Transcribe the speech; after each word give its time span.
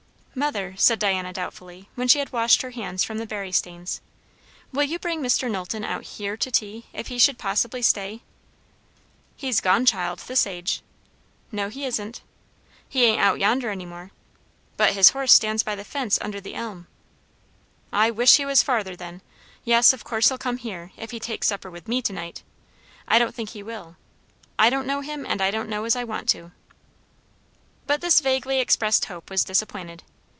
"Mother," 0.33 0.75
said 0.77 0.97
Diana 0.97 1.33
doubtfully, 1.33 1.89
when 1.95 2.07
she 2.07 2.19
had 2.19 2.31
washed 2.31 2.61
her 2.61 2.69
hands 2.69 3.03
from 3.03 3.17
the 3.17 3.25
berry 3.25 3.51
stains, 3.51 3.99
"will 4.71 4.85
you 4.85 4.97
bring 4.97 5.21
Mr. 5.21 5.51
Knowlton 5.51 5.83
out 5.83 6.03
here 6.05 6.37
to 6.37 6.49
tea, 6.49 6.85
if 6.93 7.07
he 7.07 7.19
should 7.19 7.37
possibly 7.37 7.81
stay?" 7.81 8.21
"He's 9.35 9.59
gone, 9.59 9.85
child, 9.85 10.19
this 10.19 10.47
age." 10.47 10.83
"No, 11.51 11.67
he 11.67 11.83
isn't." 11.83 12.21
"He 12.87 13.03
ain't 13.03 13.19
out 13.21 13.39
yonder 13.41 13.71
any 13.71 13.85
more." 13.85 14.11
"But 14.77 14.93
his 14.93 15.09
horse 15.09 15.33
stands 15.33 15.63
by 15.63 15.75
the 15.75 15.83
fence 15.83 16.17
under 16.21 16.39
the 16.39 16.55
elm." 16.55 16.87
"I 17.91 18.09
wish 18.09 18.37
he 18.37 18.45
was 18.45 18.63
farther, 18.63 18.95
then! 18.95 19.21
Yes, 19.65 19.91
of 19.91 20.05
course 20.05 20.29
he'll 20.29 20.37
come 20.37 20.57
here, 20.59 20.93
if 20.95 21.11
he 21.11 21.19
takes 21.19 21.47
supper 21.47 21.69
with 21.69 21.89
me 21.89 22.01
to 22.03 22.13
night. 22.13 22.41
I 23.05 23.19
don't 23.19 23.35
think 23.35 23.49
he 23.49 23.63
will. 23.63 23.97
I 24.57 24.69
don't 24.69 24.87
know 24.87 25.01
him, 25.01 25.25
and 25.25 25.41
I 25.41 25.51
don't 25.51 25.67
know 25.67 25.83
as 25.83 25.97
I 25.97 26.05
want 26.05 26.29
to." 26.29 26.53
But 27.85 27.99
this 27.99 28.21
vaguely 28.21 28.59
expressed 28.61 29.05
hope 29.05 29.29
was 29.29 29.43
disappointed. 29.43 30.03